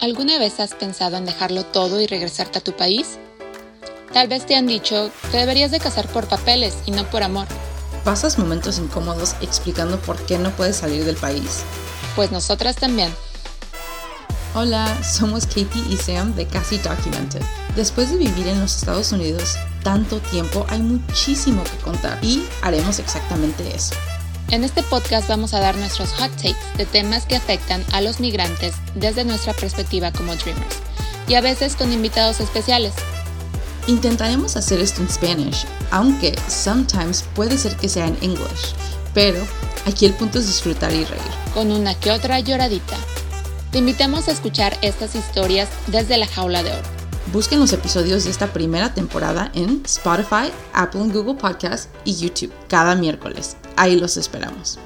¿Alguna 0.00 0.38
vez 0.38 0.60
has 0.60 0.74
pensado 0.74 1.16
en 1.16 1.26
dejarlo 1.26 1.64
todo 1.64 2.00
y 2.00 2.06
regresarte 2.06 2.58
a 2.58 2.62
tu 2.62 2.72
país? 2.72 3.18
Tal 4.12 4.28
vez 4.28 4.46
te 4.46 4.54
han 4.54 4.68
dicho 4.68 5.10
que 5.32 5.38
deberías 5.38 5.72
de 5.72 5.80
casar 5.80 6.06
por 6.06 6.28
papeles 6.28 6.76
y 6.86 6.92
no 6.92 7.04
por 7.10 7.24
amor. 7.24 7.48
¿Pasas 8.04 8.38
momentos 8.38 8.78
incómodos 8.78 9.34
explicando 9.40 9.98
por 9.98 10.16
qué 10.24 10.38
no 10.38 10.52
puedes 10.52 10.76
salir 10.76 11.04
del 11.04 11.16
país? 11.16 11.64
Pues 12.14 12.30
nosotras 12.30 12.76
también. 12.76 13.12
Hola, 14.54 15.02
somos 15.02 15.46
Katie 15.46 15.82
y 15.90 15.96
Sam 15.96 16.32
de 16.36 16.46
Casi 16.46 16.78
Documented. 16.78 17.42
Después 17.74 18.10
de 18.10 18.18
vivir 18.18 18.46
en 18.46 18.60
los 18.60 18.76
Estados 18.76 19.10
Unidos 19.10 19.56
tanto 19.82 20.20
tiempo, 20.20 20.64
hay 20.68 20.80
muchísimo 20.80 21.64
que 21.64 21.76
contar 21.78 22.24
y 22.24 22.46
haremos 22.62 23.00
exactamente 23.00 23.74
eso. 23.74 23.94
En 24.50 24.64
este 24.64 24.82
podcast 24.82 25.28
vamos 25.28 25.52
a 25.52 25.60
dar 25.60 25.76
nuestros 25.76 26.10
hot 26.14 26.30
takes 26.36 26.56
de 26.78 26.86
temas 26.86 27.26
que 27.26 27.36
afectan 27.36 27.84
a 27.92 28.00
los 28.00 28.18
migrantes 28.18 28.72
desde 28.94 29.22
nuestra 29.24 29.52
perspectiva 29.52 30.10
como 30.10 30.34
Dreamers 30.36 30.76
y 31.28 31.34
a 31.34 31.42
veces 31.42 31.76
con 31.76 31.92
invitados 31.92 32.40
especiales. 32.40 32.94
Intentaremos 33.88 34.56
hacer 34.56 34.80
esto 34.80 35.02
en 35.02 35.10
Spanish, 35.10 35.66
aunque 35.90 36.34
sometimes 36.48 37.26
puede 37.34 37.58
ser 37.58 37.76
que 37.76 37.90
sea 37.90 38.06
en 38.06 38.16
English, 38.22 38.74
pero 39.12 39.38
aquí 39.86 40.06
el 40.06 40.14
punto 40.14 40.38
es 40.38 40.46
disfrutar 40.46 40.92
y 40.92 41.04
reír. 41.04 41.22
Con 41.52 41.70
una 41.70 41.94
que 41.94 42.10
otra 42.10 42.40
lloradita. 42.40 42.96
Te 43.70 43.78
invitamos 43.78 44.28
a 44.28 44.32
escuchar 44.32 44.78
estas 44.80 45.14
historias 45.14 45.68
desde 45.88 46.16
la 46.16 46.26
jaula 46.26 46.62
de 46.62 46.72
oro. 46.72 47.07
Busquen 47.32 47.60
los 47.60 47.74
episodios 47.74 48.24
de 48.24 48.30
esta 48.30 48.46
primera 48.54 48.94
temporada 48.94 49.50
en 49.54 49.82
Spotify, 49.84 50.50
Apple 50.72 51.08
Google 51.12 51.34
Podcasts 51.34 51.90
y 52.04 52.16
YouTube 52.16 52.52
cada 52.68 52.94
miércoles. 52.94 53.56
Ahí 53.76 54.00
los 54.00 54.16
esperamos. 54.16 54.78